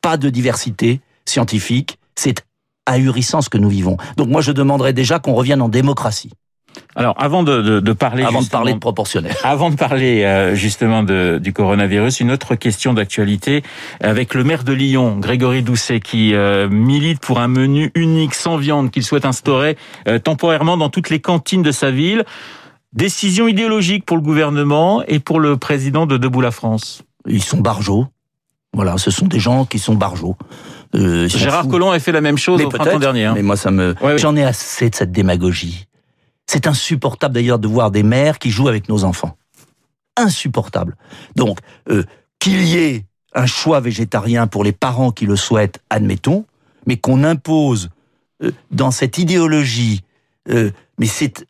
pas 0.00 0.16
de 0.16 0.30
diversité 0.30 1.00
scientifique, 1.24 1.98
c'est 2.14 2.44
ahurissant 2.86 3.40
ce 3.40 3.48
que 3.48 3.58
nous 3.58 3.68
vivons. 3.68 3.96
Donc 4.16 4.28
moi, 4.28 4.40
je 4.40 4.52
demanderais 4.52 4.92
déjà 4.92 5.18
qu'on 5.18 5.34
revienne 5.34 5.62
en 5.62 5.68
démocratie. 5.68 6.32
Alors, 6.96 7.14
avant 7.18 7.42
de, 7.42 7.60
de, 7.60 7.80
de 7.80 7.92
parler, 7.92 8.22
avant 8.22 8.42
de 8.42 8.48
parler 8.48 8.72
de 8.72 8.78
proportionnel, 8.78 9.34
avant 9.42 9.70
de 9.70 9.76
parler 9.76 10.22
euh, 10.22 10.54
justement 10.54 11.02
de, 11.02 11.40
du 11.42 11.52
coronavirus, 11.52 12.20
une 12.20 12.30
autre 12.30 12.54
question 12.54 12.94
d'actualité 12.94 13.62
avec 14.00 14.34
le 14.34 14.44
maire 14.44 14.62
de 14.62 14.72
Lyon, 14.72 15.18
Grégory 15.18 15.62
Doucet, 15.62 16.00
qui 16.00 16.34
euh, 16.34 16.68
milite 16.68 17.20
pour 17.20 17.40
un 17.40 17.48
menu 17.48 17.90
unique 17.94 18.34
sans 18.34 18.56
viande 18.56 18.90
qu'il 18.90 19.02
souhaite 19.02 19.24
instaurer 19.24 19.76
euh, 20.06 20.18
temporairement 20.18 20.76
dans 20.76 20.88
toutes 20.88 21.10
les 21.10 21.20
cantines 21.20 21.62
de 21.62 21.72
sa 21.72 21.90
ville. 21.90 22.24
Décision 22.92 23.48
idéologique 23.48 24.06
pour 24.06 24.16
le 24.16 24.22
gouvernement 24.22 25.02
et 25.08 25.18
pour 25.18 25.40
le 25.40 25.56
président 25.56 26.06
de 26.06 26.16
Debout 26.16 26.40
la 26.40 26.52
France. 26.52 27.02
Ils 27.26 27.42
sont 27.42 27.58
barjots. 27.58 28.06
Voilà, 28.72 28.98
ce 28.98 29.10
sont 29.10 29.26
des 29.26 29.40
gens 29.40 29.64
qui 29.64 29.78
sont 29.78 29.94
barjots. 29.94 30.36
Euh, 30.94 31.28
Gérard 31.28 31.68
Collomb 31.68 31.90
a 31.90 31.98
fait 31.98 32.12
la 32.12 32.20
même 32.20 32.38
chose 32.38 32.58
mais 32.58 32.66
au 32.66 32.68
printemps 32.68 32.98
dernier. 32.98 33.24
Hein. 33.24 33.32
Mais 33.34 33.42
moi, 33.42 33.56
ça 33.56 33.70
me, 33.70 33.94
ouais. 34.00 34.18
j'en 34.18 34.36
ai 34.36 34.44
assez 34.44 34.90
de 34.90 34.94
cette 34.94 35.12
démagogie. 35.12 35.86
C'est 36.46 36.66
insupportable 36.66 37.34
d'ailleurs 37.34 37.58
de 37.58 37.68
voir 37.68 37.90
des 37.90 38.02
mères 38.02 38.38
qui 38.38 38.50
jouent 38.50 38.68
avec 38.68 38.88
nos 38.88 39.04
enfants. 39.04 39.36
Insupportable. 40.16 40.96
Donc, 41.36 41.58
euh, 41.90 42.04
qu'il 42.38 42.62
y 42.64 42.76
ait 42.76 43.04
un 43.34 43.46
choix 43.46 43.80
végétarien 43.80 44.46
pour 44.46 44.62
les 44.62 44.72
parents 44.72 45.10
qui 45.10 45.26
le 45.26 45.36
souhaitent, 45.36 45.80
admettons, 45.90 46.44
mais 46.86 46.96
qu'on 46.96 47.24
impose 47.24 47.90
euh, 48.42 48.52
dans 48.70 48.90
cette 48.90 49.18
idéologie, 49.18 50.02
euh, 50.50 50.70
mais 50.98 51.06
c'est, 51.06 51.44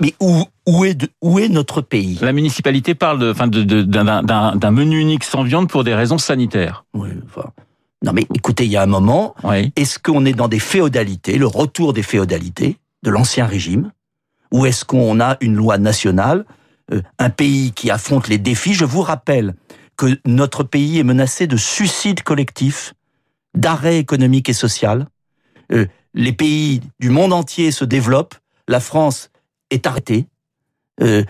mais 0.00 0.14
où, 0.20 0.44
où 0.66 0.84
est, 0.84 0.94
de- 0.94 1.08
où 1.22 1.38
est 1.40 1.48
notre 1.48 1.80
pays? 1.80 2.18
La 2.20 2.32
municipalité 2.32 2.94
parle 2.94 3.28
enfin, 3.30 3.48
de, 3.48 3.62
de- 3.62 3.82
d'un 3.82 4.70
menu 4.70 5.00
unique 5.00 5.24
sans 5.24 5.42
viande 5.42 5.68
pour 5.68 5.82
des 5.82 5.94
raisons 5.94 6.18
sanitaires. 6.18 6.84
Oui, 6.94 7.08
enfin, 7.26 7.50
Non 8.04 8.12
mais 8.12 8.26
écoutez, 8.34 8.66
il 8.66 8.70
y 8.70 8.76
a 8.76 8.82
un 8.82 8.86
moment, 8.86 9.34
Oui. 9.42 9.72
Est-ce 9.74 9.98
qu'on 9.98 10.24
est 10.26 10.34
dans 10.34 10.48
des 10.48 10.60
féodalités, 10.60 11.38
le 11.38 11.46
retour 11.46 11.92
des 11.92 12.02
féodalités 12.04 12.76
de 13.02 13.10
l'ancien 13.10 13.46
régime, 13.46 13.90
ou 14.52 14.66
est-ce 14.66 14.84
qu'on 14.84 15.20
a 15.20 15.36
une 15.40 15.54
loi 15.54 15.78
nationale, 15.78 16.44
euh, 16.92 17.02
un 17.18 17.30
pays 17.30 17.72
qui 17.72 17.90
affronte 17.90 18.28
les 18.28 18.38
défis? 18.38 18.74
Je 18.74 18.84
vous 18.84 19.02
rappelle 19.02 19.54
que 19.96 20.18
notre 20.26 20.62
pays 20.62 20.98
est 20.98 21.04
menacé 21.04 21.46
de 21.46 21.56
suicide 21.56 22.22
collectif, 22.22 22.94
d'arrêt 23.54 23.98
économique 23.98 24.48
et 24.48 24.52
social. 24.52 25.06
Euh, 25.72 25.86
les 26.14 26.32
pays 26.32 26.80
du 27.00 27.10
monde 27.10 27.32
entier 27.32 27.70
se 27.70 27.84
développent, 27.84 28.36
la 28.68 28.80
France 28.80 29.30
est 29.70 29.86
arrêtée. 29.86 30.26
Euh, 31.02 31.24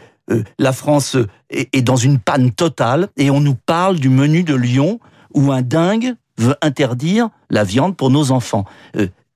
la 0.59 0.73
France 0.73 1.17
est, 1.51 1.83
dans 1.83 1.97
une 1.97 2.19
panne 2.19 2.51
totale 2.51 3.09
et 3.17 3.31
on 3.31 3.41
nous 3.41 3.55
parle 3.55 4.01
du 4.01 4.09
menu 4.09 4.43
de 4.43 4.55
Lyon 4.55 4.99
où 5.35 5.53
un 5.53 5.63
dingue 5.63 6.15
veut 6.37 6.57
interdire 6.63 7.31
la 7.49 7.63
viande 7.63 7.97
pour 7.97 8.11
nos 8.11 8.33
enfants. 8.33 8.65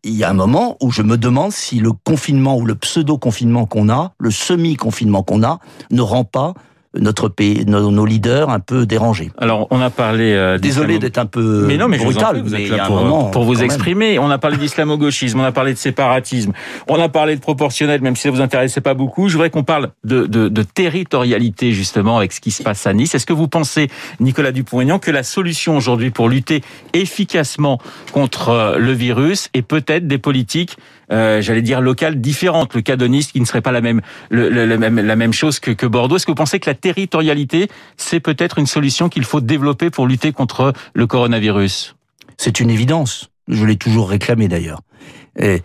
Il 0.04 0.14
y 0.14 0.24
a 0.24 0.30
un 0.30 0.34
moment 0.34 0.76
où 0.80 0.90
je 0.90 1.02
me 1.02 1.16
demande 1.16 1.52
si 1.52 1.78
le 1.78 1.92
confinement 1.92 2.56
ou 2.56 2.64
le 2.64 2.74
pseudo-confinement 2.74 3.66
qu'on 3.66 3.88
a, 3.88 4.12
le 4.18 4.30
semi-confinement 4.30 5.22
qu'on 5.22 5.42
a, 5.42 5.58
ne 5.90 6.00
rend 6.00 6.24
pas 6.24 6.54
notre 6.98 7.28
pays, 7.28 7.64
nos, 7.66 8.04
leaders 8.04 8.50
un 8.50 8.58
peu 8.58 8.84
dérangés. 8.84 9.30
Alors, 9.38 9.68
on 9.70 9.80
a 9.80 9.90
parlé. 9.90 10.32
Euh, 10.32 10.58
Désolé 10.58 10.98
d'être 10.98 11.18
un 11.18 11.26
peu 11.26 11.64
mais 11.66 11.76
non, 11.76 11.88
mais 11.88 11.98
brutal, 11.98 12.42
vous 12.42 12.54
êtes 12.54 12.68
là 12.68 12.86
pour, 12.86 13.30
pour 13.30 13.44
vous 13.44 13.62
exprimer. 13.62 14.18
On 14.18 14.30
a 14.30 14.38
parlé 14.38 14.56
d'islamo-gauchisme, 14.56 15.38
on 15.38 15.44
a 15.44 15.52
parlé 15.52 15.72
de 15.72 15.78
séparatisme, 15.78 16.52
on 16.88 17.00
a 17.00 17.08
parlé 17.08 17.36
de 17.36 17.40
proportionnel, 17.40 18.00
même 18.00 18.16
si 18.16 18.22
ça 18.22 18.30
vous 18.30 18.40
intéressait 18.40 18.80
pas 18.80 18.94
beaucoup. 18.94 19.28
Je 19.28 19.34
voudrais 19.34 19.50
qu'on 19.50 19.62
parle 19.62 19.90
de, 20.04 20.26
de, 20.26 20.48
de, 20.48 20.62
territorialité 20.62 21.72
justement 21.72 22.16
avec 22.16 22.32
ce 22.32 22.40
qui 22.40 22.50
se 22.50 22.62
passe 22.62 22.86
à 22.86 22.92
Nice. 22.92 23.14
Est-ce 23.14 23.26
que 23.26 23.32
vous 23.32 23.48
pensez, 23.48 23.88
Nicolas 24.18 24.52
Dupont-Aignan, 24.52 24.98
que 24.98 25.10
la 25.10 25.22
solution 25.22 25.76
aujourd'hui 25.76 26.10
pour 26.10 26.28
lutter 26.28 26.62
efficacement 26.92 27.78
contre 28.12 28.48
euh, 28.48 28.78
le 28.78 28.92
virus 28.92 29.48
est 29.54 29.62
peut-être 29.62 30.08
des 30.08 30.18
politiques 30.18 30.76
euh, 31.12 31.40
j'allais 31.40 31.62
dire 31.62 31.80
locales 31.80 32.20
différentes. 32.20 32.74
Le 32.74 32.82
cas 32.82 32.96
de 32.96 33.06
Nice 33.06 33.32
qui 33.32 33.40
ne 33.40 33.44
serait 33.44 33.60
pas 33.60 33.72
la 33.72 33.80
même, 33.80 34.00
la 34.30 35.16
même, 35.16 35.32
chose 35.32 35.60
que, 35.60 35.70
que 35.70 35.86
Bordeaux. 35.86 36.16
Est-ce 36.16 36.26
que 36.26 36.30
vous 36.30 36.36
pensez 36.36 36.60
que 36.60 36.70
la 36.70 36.74
territorialité, 36.74 37.68
c'est 37.96 38.20
peut-être 38.20 38.58
une 38.58 38.66
solution 38.66 39.08
qu'il 39.08 39.24
faut 39.24 39.40
développer 39.40 39.90
pour 39.90 40.06
lutter 40.06 40.32
contre 40.32 40.72
le 40.94 41.06
coronavirus? 41.06 41.96
C'est 42.36 42.60
une 42.60 42.70
évidence. 42.70 43.30
Je 43.48 43.64
l'ai 43.64 43.76
toujours 43.76 44.10
réclamé 44.10 44.48
d'ailleurs. 44.48 44.80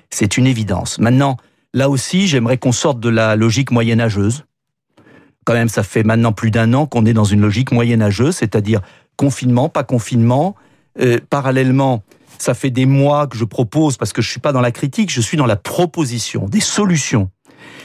C'est 0.09 0.37
une 0.37 0.47
évidence. 0.47 0.99
Maintenant, 0.99 1.37
là 1.73 1.89
aussi, 1.89 2.27
j'aimerais 2.27 2.57
qu'on 2.57 2.71
sorte 2.71 2.99
de 2.99 3.09
la 3.09 3.35
logique 3.35 3.71
moyenâgeuse. 3.71 4.45
Quand 5.45 5.53
même, 5.53 5.69
ça 5.69 5.83
fait 5.83 6.03
maintenant 6.03 6.31
plus 6.31 6.49
d'un 6.49 6.73
an 6.73 6.87
qu'on 6.87 7.05
est 7.05 7.13
dans 7.13 7.23
une 7.23 7.41
logique 7.41 7.71
moyenâgeuse, 7.71 8.37
c'est-à-dire 8.37 8.81
confinement, 9.15 9.69
pas 9.69 9.83
confinement. 9.83 10.55
Euh, 10.99 11.19
parallèlement, 11.29 12.03
ça 12.37 12.53
fait 12.53 12.69
des 12.69 12.85
mois 12.85 13.27
que 13.27 13.37
je 13.37 13.45
propose, 13.45 13.97
parce 13.97 14.13
que 14.13 14.21
je 14.21 14.29
suis 14.29 14.39
pas 14.39 14.51
dans 14.51 14.61
la 14.61 14.71
critique, 14.71 15.11
je 15.11 15.21
suis 15.21 15.37
dans 15.37 15.45
la 15.45 15.55
proposition, 15.55 16.47
des 16.47 16.59
solutions. 16.59 17.29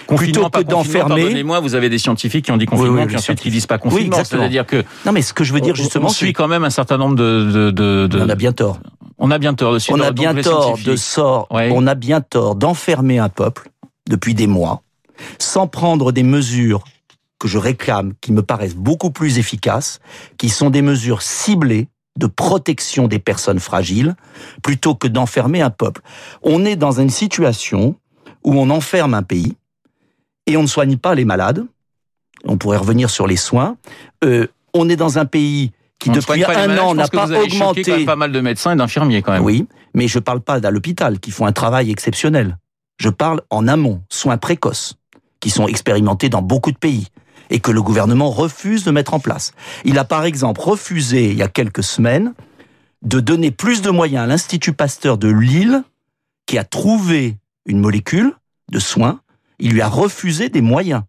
Confinement, 0.07 0.51
plutôt 0.51 0.65
que 0.65 0.71
d'enfermer. 0.71 1.23
Pardonnez-moi, 1.23 1.61
vous 1.61 1.75
avez 1.75 1.89
des 1.89 1.99
scientifiques 1.99 2.47
qui 2.47 2.53
ont 2.53 2.57
dit 2.57 2.67
confinement, 2.67 3.07
puis 3.07 3.17
ensuite 3.17 3.41
qui 3.41 3.51
disent 3.51 3.67
pas 3.67 3.79
confinement. 3.79 4.17
Oui, 4.17 4.25
C'est-à-dire 4.25 4.67
que. 4.67 4.85
Non, 5.07 5.13
mais 5.13 5.23
ce 5.23 5.33
que 5.33 5.45
je 5.45 5.53
veux 5.53 5.61
dire 5.61 5.77
justement, 5.77 6.07
on 6.07 6.11
suit 6.11 6.33
quand 6.33 6.49
même 6.49 6.65
un 6.65 6.71
certain 6.71 6.99
nombre 6.99 7.15
de. 7.15 7.71
de, 7.71 8.07
de, 8.07 8.19
On 8.21 8.29
a 8.29 8.35
bien 8.35 8.53
tort. 8.53 8.81
On 9.19 9.31
a 9.31 9.39
bien 9.39 9.55
tort. 9.55 9.75
De 9.75 9.81
on 9.91 10.01
a 10.01 10.11
bien 10.11 10.35
tort 10.35 10.79
de 10.85 10.97
sort. 10.97 11.47
On 11.51 11.87
a 11.87 11.95
bien 11.95 12.21
tort 12.21 12.57
d'enfermer 12.57 13.19
un 13.19 13.29
peuple 13.29 13.71
depuis 14.09 14.35
des 14.35 14.49
mois, 14.49 14.83
sans 15.39 15.69
prendre 15.69 16.11
des 16.11 16.25
mesures 16.25 16.83
que 17.39 17.49
je 17.49 17.59
réclame, 17.59 18.13
qui 18.21 18.33
me 18.33 18.43
paraissent 18.43 18.77
beaucoup 18.77 19.11
plus 19.11 19.39
efficaces, 19.39 20.01
qui 20.37 20.51
sont 20.51 20.71
des 20.71 20.83
mesures 20.83 21.23
ciblées 21.23 21.89
de 22.21 22.27
protection 22.27 23.09
des 23.09 23.19
personnes 23.19 23.59
fragiles 23.59 24.15
plutôt 24.63 24.95
que 24.95 25.09
d'enfermer 25.09 25.63
un 25.63 25.71
peuple. 25.71 26.03
On 26.43 26.65
est 26.65 26.77
dans 26.77 27.01
une 27.01 27.11
situation 27.11 27.97
où 28.45 28.55
on 28.55 28.71
enferme 28.71 29.15
un 29.15 29.25
pays 29.25 29.57
et 30.47 30.57
on 30.57 30.63
ne 30.63 30.69
soigne 30.69 30.97
pas 30.97 31.15
les 31.17 31.25
malades. 31.25 31.65
On 32.45 32.57
pourrait 32.57 32.77
revenir 32.77 33.11
sur 33.11 33.27
les 33.27 33.37
soins. 33.37 33.77
Euh, 34.25 34.47
on 34.73 34.89
est 34.89 34.97
dans 34.97 35.19
un 35.19 35.25
pays 35.25 35.73
qui 35.99 36.11
depuis 36.11 36.45
un 36.45 36.79
an 36.79 36.95
n'a 36.95 37.09
pas 37.09 37.31
augmenté. 37.33 37.83
Quand 37.83 37.97
même 37.97 38.07
pas 38.07 38.17
mal 38.17 38.33
de 38.33 38.41
médecins 38.41 38.73
et 38.73 38.77
d'infirmiers 38.77 39.23
quand 39.23 39.33
même. 39.33 39.45
Oui, 39.45 39.67
mais 39.95 40.07
je 40.07 40.19
parle 40.19 40.41
pas 40.41 40.61
d'à 40.61 40.71
l'hôpital 40.71 41.19
qui 41.19 41.31
font 41.31 41.47
un 41.47 41.53
travail 41.53 41.91
exceptionnel. 41.91 42.59
Je 42.99 43.09
parle 43.09 43.43
en 43.51 43.67
amont, 43.67 44.03
soins 44.09 44.37
précoces, 44.37 44.95
qui 45.41 45.51
sont 45.51 45.67
expérimentés 45.67 46.29
dans 46.29 46.43
beaucoup 46.43 46.71
de 46.71 46.79
pays 46.79 47.09
et 47.51 47.61
que 47.61 47.71
le 47.71 47.83
gouvernement 47.83 48.31
refuse 48.31 48.85
de 48.85 48.91
mettre 48.91 49.15
en 49.15 49.21
place. 49.21 49.53
Il 49.85 49.99
a 49.99 50.05
par 50.05 50.25
exemple 50.25 50.61
refusé, 50.61 51.31
il 51.31 51.37
y 51.37 51.43
a 51.43 51.49
quelques 51.49 51.83
semaines, 51.83 52.33
de 53.03 53.21
donner 53.21 53.51
plus 53.51 53.83
de 53.83 53.91
moyens 53.91 54.25
à 54.25 54.27
l'Institut 54.27 54.73
Pasteur 54.73 55.19
de 55.19 55.29
Lille, 55.29 55.83
qui 56.47 56.59
a 56.59 56.65
trouvé 56.65 57.37
une 57.67 57.81
molécule 57.81 58.35
de 58.71 58.79
soins. 58.79 59.21
Il 59.59 59.73
lui 59.73 59.81
a 59.81 59.89
refusé 59.89 60.49
des 60.49 60.63
moyens. 60.63 61.03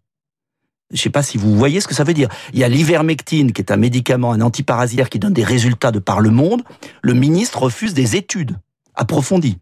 Je 0.90 0.96
ne 0.96 1.00
sais 1.00 1.10
pas 1.10 1.22
si 1.22 1.38
vous 1.38 1.56
voyez 1.56 1.80
ce 1.80 1.88
que 1.88 1.94
ça 1.94 2.04
veut 2.04 2.12
dire. 2.12 2.28
Il 2.52 2.58
y 2.58 2.64
a 2.64 2.68
l'ivermectine, 2.68 3.52
qui 3.52 3.62
est 3.62 3.72
un 3.72 3.78
médicament, 3.78 4.32
un 4.32 4.42
antiparasitaire 4.42 5.08
qui 5.08 5.18
donne 5.18 5.32
des 5.32 5.44
résultats 5.44 5.90
de 5.90 5.98
par 5.98 6.20
le 6.20 6.30
monde. 6.30 6.62
Le 7.00 7.14
ministre 7.14 7.62
refuse 7.62 7.94
des 7.94 8.14
études 8.14 8.58
approfondies. 8.94 9.58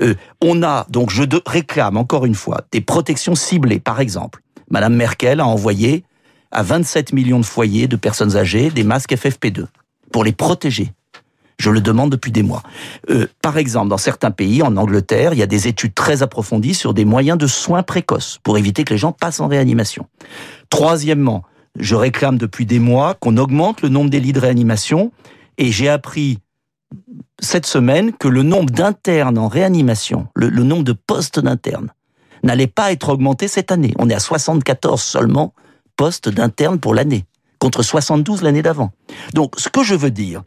Euh, 0.00 0.14
on 0.42 0.62
a, 0.62 0.86
donc 0.90 1.10
je 1.10 1.22
réclame 1.46 1.96
encore 1.96 2.26
une 2.26 2.34
fois, 2.34 2.62
des 2.70 2.82
protections 2.82 3.34
ciblées. 3.34 3.80
Par 3.80 4.00
exemple, 4.00 4.42
Madame 4.70 4.94
Merkel 4.94 5.40
a 5.40 5.46
envoyé 5.46 6.04
à 6.54 6.62
27 6.62 7.12
millions 7.12 7.40
de 7.40 7.44
foyers 7.44 7.88
de 7.88 7.96
personnes 7.96 8.36
âgées 8.36 8.70
des 8.70 8.84
masques 8.84 9.12
FFP2 9.12 9.66
pour 10.12 10.24
les 10.24 10.32
protéger. 10.32 10.92
Je 11.58 11.70
le 11.70 11.80
demande 11.80 12.10
depuis 12.10 12.32
des 12.32 12.42
mois. 12.42 12.62
Euh, 13.10 13.26
par 13.42 13.58
exemple, 13.58 13.88
dans 13.88 13.98
certains 13.98 14.30
pays, 14.30 14.62
en 14.62 14.76
Angleterre, 14.76 15.34
il 15.34 15.38
y 15.38 15.42
a 15.42 15.46
des 15.46 15.68
études 15.68 15.94
très 15.94 16.22
approfondies 16.22 16.74
sur 16.74 16.94
des 16.94 17.04
moyens 17.04 17.38
de 17.38 17.46
soins 17.46 17.82
précoces 17.82 18.38
pour 18.42 18.58
éviter 18.58 18.84
que 18.84 18.94
les 18.94 18.98
gens 18.98 19.12
passent 19.12 19.40
en 19.40 19.48
réanimation. 19.48 20.06
Troisièmement, 20.70 21.44
je 21.78 21.94
réclame 21.94 22.38
depuis 22.38 22.66
des 22.66 22.78
mois 22.78 23.14
qu'on 23.14 23.36
augmente 23.36 23.82
le 23.82 23.88
nombre 23.88 24.10
des 24.10 24.20
lits 24.20 24.32
de 24.32 24.40
réanimation 24.40 25.12
et 25.58 25.70
j'ai 25.70 25.88
appris 25.88 26.38
cette 27.40 27.66
semaine 27.66 28.12
que 28.12 28.28
le 28.28 28.42
nombre 28.42 28.70
d'internes 28.70 29.38
en 29.38 29.48
réanimation, 29.48 30.28
le, 30.34 30.48
le 30.48 30.62
nombre 30.62 30.84
de 30.84 30.92
postes 30.92 31.40
d'internes, 31.40 31.90
n'allait 32.42 32.68
pas 32.68 32.92
être 32.92 33.08
augmenté 33.08 33.48
cette 33.48 33.72
année. 33.72 33.94
On 33.98 34.08
est 34.08 34.14
à 34.14 34.20
74 34.20 35.00
seulement 35.00 35.54
postes 35.96 36.28
d'internes 36.28 36.78
pour 36.78 36.94
l'année, 36.94 37.24
contre 37.58 37.82
72 37.82 38.42
l'année 38.42 38.62
d'avant. 38.62 38.92
Donc, 39.32 39.54
ce 39.58 39.68
que 39.68 39.82
je 39.82 39.94
veux 39.94 40.10
dire, 40.10 40.42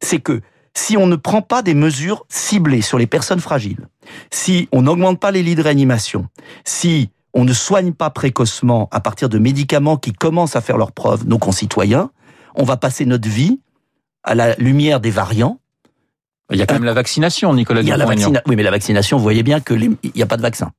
c'est 0.00 0.20
que 0.20 0.40
si 0.74 0.96
on 0.96 1.06
ne 1.06 1.16
prend 1.16 1.42
pas 1.42 1.62
des 1.62 1.74
mesures 1.74 2.24
ciblées 2.28 2.82
sur 2.82 2.98
les 2.98 3.06
personnes 3.06 3.40
fragiles, 3.40 3.88
si 4.30 4.68
on 4.72 4.82
n'augmente 4.82 5.20
pas 5.20 5.30
les 5.30 5.42
lits 5.42 5.54
de 5.54 5.62
réanimation, 5.62 6.28
si 6.64 7.10
on 7.34 7.44
ne 7.44 7.52
soigne 7.52 7.92
pas 7.92 8.10
précocement 8.10 8.88
à 8.90 9.00
partir 9.00 9.28
de 9.28 9.38
médicaments 9.38 9.96
qui 9.96 10.12
commencent 10.12 10.56
à 10.56 10.60
faire 10.60 10.78
leurs 10.78 10.92
preuves, 10.92 11.26
nos 11.26 11.38
concitoyens, 11.38 12.10
on 12.54 12.64
va 12.64 12.76
passer 12.76 13.06
notre 13.06 13.28
vie 13.28 13.60
à 14.22 14.34
la 14.34 14.54
lumière 14.56 15.00
des 15.00 15.10
variants. 15.10 15.58
Il 16.50 16.58
y 16.58 16.62
a 16.62 16.66
quand 16.66 16.74
même 16.74 16.84
la 16.84 16.94
vaccination, 16.94 17.52
Nicolas 17.54 17.82
il 17.82 17.88
y 17.88 17.92
a 17.92 17.96
la 17.96 18.06
Oui, 18.06 18.56
mais 18.56 18.62
la 18.62 18.70
vaccination, 18.70 19.18
vous 19.18 19.22
voyez 19.22 19.42
bien 19.42 19.60
qu'il 19.60 19.96
n'y 20.14 20.22
a 20.22 20.26
pas 20.26 20.36
de 20.36 20.42
vaccin. 20.42 20.70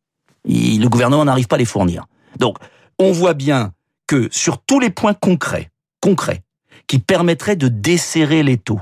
le 0.46 0.88
gouvernement 0.88 1.25
n'arrive 1.25 1.48
pas 1.48 1.56
à 1.58 1.60
les 1.60 1.66
fournir. 1.66 2.06
Donc, 2.39 2.58
on 2.98 3.12
voit 3.12 3.34
bien 3.34 3.72
que 4.10 4.28
sur 4.32 4.58
tous 4.58 4.80
les 4.80 4.89
points 4.89 5.13
concrets, 5.13 5.70
concrets, 6.01 6.42
qui 6.88 6.98
permettraient 6.98 7.56
de 7.56 7.68
desserrer 7.68 8.42
les 8.42 8.58
taux, 8.58 8.82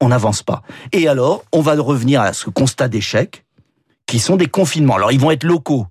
on 0.00 0.08
n'avance 0.08 0.44
pas. 0.44 0.62
Et 0.92 1.08
alors, 1.08 1.42
on 1.52 1.60
va 1.60 1.74
revenir 1.74 2.20
à 2.20 2.32
ce 2.32 2.48
constat 2.48 2.86
d'échec, 2.86 3.44
qui 4.06 4.20
sont 4.20 4.36
des 4.36 4.46
confinements. 4.46 4.94
Alors, 4.94 5.10
ils 5.10 5.18
vont 5.18 5.32
être 5.32 5.42
locaux. 5.42 5.88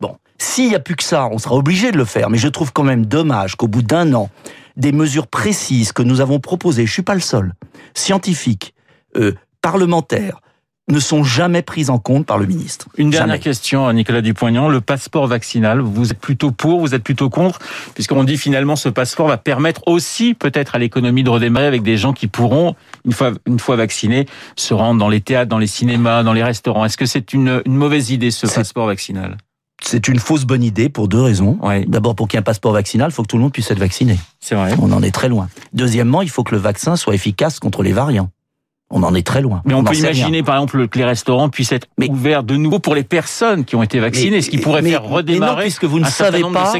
Bon, 0.00 0.16
s'il 0.38 0.70
n'y 0.70 0.74
a 0.74 0.80
plus 0.80 0.96
que 0.96 1.04
ça, 1.04 1.28
on 1.30 1.38
sera 1.38 1.54
obligé 1.54 1.92
de 1.92 1.98
le 1.98 2.04
faire, 2.04 2.30
mais 2.30 2.38
je 2.38 2.48
trouve 2.48 2.72
quand 2.72 2.82
même 2.82 3.06
dommage 3.06 3.54
qu'au 3.54 3.68
bout 3.68 3.82
d'un 3.82 4.12
an, 4.12 4.28
des 4.76 4.90
mesures 4.90 5.28
précises 5.28 5.92
que 5.92 6.02
nous 6.02 6.20
avons 6.20 6.40
proposées, 6.40 6.84
je 6.84 6.92
suis 6.92 7.02
pas 7.02 7.14
le 7.14 7.20
seul, 7.20 7.54
scientifiques, 7.94 8.74
euh, 9.14 9.34
parlementaires, 9.60 10.40
ne 10.88 10.98
sont 10.98 11.22
jamais 11.22 11.62
prises 11.62 11.90
en 11.90 11.98
compte 11.98 12.26
par 12.26 12.38
le 12.38 12.46
ministre. 12.46 12.88
Une 12.96 13.10
dernière 13.10 13.38
question 13.38 13.86
à 13.86 13.92
Nicolas 13.92 14.20
Dupont-Aignan. 14.20 14.68
Le 14.68 14.80
passeport 14.80 15.26
vaccinal, 15.26 15.80
vous 15.80 16.10
êtes 16.10 16.18
plutôt 16.18 16.50
pour, 16.50 16.80
vous 16.80 16.94
êtes 16.94 17.04
plutôt 17.04 17.30
contre 17.30 17.60
Puisqu'on 17.94 18.24
dit 18.24 18.36
finalement 18.36 18.76
ce 18.76 18.88
passeport 18.88 19.28
va 19.28 19.36
permettre 19.36 19.82
aussi 19.86 20.34
peut-être 20.34 20.74
à 20.74 20.78
l'économie 20.78 21.22
de 21.22 21.30
redémarrer 21.30 21.66
avec 21.66 21.82
des 21.82 21.96
gens 21.96 22.12
qui 22.12 22.26
pourront, 22.26 22.74
une 23.04 23.12
fois, 23.12 23.32
une 23.46 23.58
fois 23.58 23.76
vaccinés, 23.76 24.26
se 24.56 24.74
rendre 24.74 24.98
dans 24.98 25.08
les 25.08 25.20
théâtres, 25.20 25.48
dans 25.48 25.58
les 25.58 25.66
cinémas, 25.66 26.24
dans 26.24 26.32
les 26.32 26.44
restaurants. 26.44 26.84
Est-ce 26.84 26.96
que 26.96 27.06
c'est 27.06 27.32
une, 27.32 27.62
une 27.64 27.76
mauvaise 27.76 28.10
idée 28.10 28.30
ce 28.30 28.46
passeport 28.46 28.86
vaccinal? 28.86 29.36
C'est 29.84 30.06
une 30.08 30.18
fausse 30.18 30.44
bonne 30.44 30.62
idée 30.62 30.88
pour 30.88 31.08
deux 31.08 31.20
raisons. 31.20 31.58
D'abord, 31.88 32.14
pour 32.14 32.28
qu'il 32.28 32.36
y 32.36 32.38
ait 32.38 32.40
un 32.40 32.44
passeport 32.44 32.72
vaccinal, 32.72 33.10
il 33.10 33.14
faut 33.14 33.22
que 33.22 33.28
tout 33.28 33.36
le 33.36 33.42
monde 33.42 33.52
puisse 33.52 33.70
être 33.70 33.80
vacciné. 33.80 34.18
C'est 34.40 34.54
vrai. 34.54 34.74
On 34.80 34.92
en 34.92 35.02
est 35.02 35.10
très 35.10 35.28
loin. 35.28 35.48
Deuxièmement, 35.72 36.22
il 36.22 36.30
faut 36.30 36.44
que 36.44 36.54
le 36.54 36.60
vaccin 36.60 36.94
soit 36.94 37.14
efficace 37.14 37.58
contre 37.58 37.82
les 37.82 37.92
variants. 37.92 38.30
On 38.94 39.02
en 39.02 39.14
est 39.14 39.26
très 39.26 39.40
loin. 39.40 39.62
Mais 39.64 39.72
on, 39.72 39.82
peut 39.82 39.96
imaginer, 39.96 40.42
par 40.42 40.56
exemple, 40.56 40.86
que 40.86 40.98
les 40.98 41.04
restaurants 41.04 41.48
puissent 41.48 41.72
être 41.72 41.88
ouverts 42.08 42.44
de 42.44 42.56
nouveau 42.56 42.78
pour 42.78 42.94
les 42.94 43.02
personnes 43.02 43.64
qui 43.64 43.74
ont 43.74 43.82
été 43.82 43.98
vaccinées, 43.98 44.42
ce 44.42 44.50
qui 44.50 44.58
pourrait 44.58 44.82
faire 44.82 45.02
redémarrer 45.02 45.62
puisque 45.62 45.84
vous 45.84 45.98
ne 45.98 46.04
savez 46.04 46.42
pas, 46.52 46.72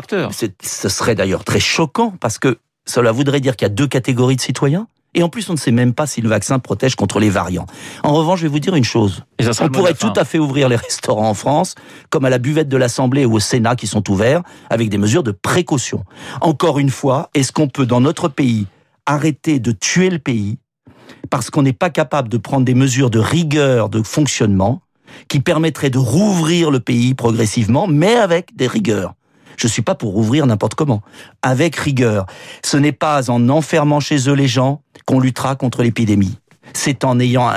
Ce 0.63 0.89
serait 0.89 1.15
d'ailleurs 1.15 1.45
très 1.45 1.61
choquant 1.61 2.13
parce 2.21 2.39
que 2.39 2.59
cela 2.85 3.13
voudrait 3.13 3.41
dire 3.41 3.57
qu'il 3.57 3.65
y 3.65 3.71
a 3.71 3.75
deux 3.75 3.87
catégories 3.87 4.37
de 4.37 4.41
citoyens. 4.41 4.87
Et 5.15 5.23
en 5.23 5.29
plus, 5.29 5.49
on 5.51 5.53
ne 5.53 5.59
sait 5.59 5.73
même 5.73 5.93
pas 5.93 6.07
si 6.07 6.23
le 6.23 6.29
vaccin 6.29 6.59
protège 6.59 6.97
contre 6.97 7.21
les 7.21 7.29
variants. 7.29 7.67
En 8.03 8.15
revanche, 8.15 8.41
je 8.41 8.45
vais 8.45 8.51
vous 8.51 8.61
dire 8.61 8.75
une 8.75 8.85
chose. 8.85 9.25
on 9.61 9.69
pourrait 9.69 9.95
tout 9.95 10.13
à 10.17 10.25
fait 10.25 10.39
ouvrir 10.39 10.69
les 10.69 10.77
restaurants 10.89 11.29
en 11.29 11.35
France, 11.35 11.75
comme 12.09 12.25
à 12.25 12.31
la 12.31 12.39
buvette 12.39 12.69
de 12.69 12.77
l'Assemblée 12.79 13.27
ou 13.27 13.35
au 13.35 13.41
Sénat 13.41 13.77
qui 13.77 13.87
sont 13.87 14.11
ouverts, 14.11 14.43
avec 14.71 14.89
des 14.89 14.99
mesures 14.99 15.23
de 15.23 15.33
précaution. 15.33 16.05
Encore 16.41 16.79
une 16.79 16.89
fois, 16.89 17.29
est-ce 17.35 17.53
qu'on 17.53 17.69
peut, 17.69 17.85
dans 17.85 18.01
notre 18.01 18.29
pays, 18.29 18.67
arrêter 19.05 19.59
de 19.59 19.73
tuer 19.73 20.09
le 20.09 20.19
pays 20.19 20.59
parce 21.31 21.51
qu'on 21.51 21.63
n'est 21.63 21.73
pas 21.73 21.91
capable 21.91 22.29
de 22.29 22.37
prendre 22.37 22.65
des 22.65 22.75
mesures 22.75 23.11
de 23.11 23.19
rigueur 23.19 23.89
de 23.89 24.03
fonctionnement 24.03 24.83
qui 25.29 25.41
permettraient 25.41 25.91
de 25.91 25.99
rouvrir 25.99 26.71
le 26.71 26.81
pays 26.81 27.15
progressivement, 27.15 27.87
mais 27.87 28.15
avec 28.15 28.57
des 28.57 28.67
rigueurs. 28.67 29.15
Je 29.57 29.69
suis 29.69 29.83
pas 29.83 29.95
pour 29.95 30.17
ouvrir 30.17 30.47
n'importe 30.47 30.75
comment. 30.75 31.03
Avec 31.43 31.77
rigueur. 31.77 32.27
Ce 32.65 32.77
n'est 32.77 32.93
pas 32.93 33.31
en 33.31 33.49
enfermant 33.49 34.01
chez 34.01 34.29
eux 34.29 34.35
les 34.35 34.49
gens 34.49 34.83
qu'on 35.07 35.21
luttera 35.21 35.57
contre 35.57 35.83
l'épidémie. 35.83 36.39
C'est 36.73 37.05
en 37.05 37.21
ayant 37.21 37.53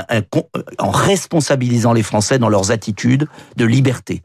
en 0.79 0.91
responsabilisant 0.91 1.93
les 1.93 2.03
Français 2.03 2.37
dans 2.37 2.49
leurs 2.49 2.71
attitudes 2.71 3.27
de 3.55 3.65
liberté. 3.65 4.21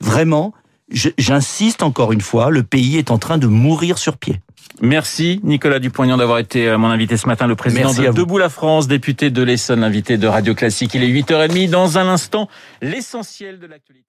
Vraiment, 0.00 0.52
j'insiste 0.90 1.82
encore 1.82 2.12
une 2.12 2.20
fois, 2.20 2.50
le 2.50 2.62
pays 2.62 2.96
est 2.96 3.10
en 3.10 3.18
train 3.18 3.38
de 3.38 3.46
mourir 3.46 3.98
sur 3.98 4.16
pied. 4.16 4.40
Merci 4.80 5.40
Nicolas 5.42 5.78
Dupont-Aignan 5.78 6.16
d'avoir 6.16 6.38
été 6.38 6.68
euh, 6.68 6.78
mon 6.78 6.88
invité 6.88 7.16
ce 7.16 7.26
matin, 7.26 7.46
le 7.46 7.56
président 7.56 7.92
de 7.92 8.12
Debout 8.12 8.38
la 8.38 8.48
France, 8.48 8.88
député 8.88 9.30
de 9.30 9.42
l'Essonne, 9.42 9.84
invité 9.84 10.16
de 10.16 10.26
Radio 10.26 10.54
Classique. 10.54 10.94
Il 10.94 11.04
est 11.04 11.08
8h30. 11.08 11.70
Dans 11.70 11.98
un 11.98 12.08
instant, 12.08 12.48
l'essentiel 12.80 13.58
de 13.58 13.66
l'actualité. 13.66 14.06